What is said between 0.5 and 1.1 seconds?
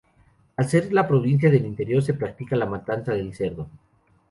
Al ser la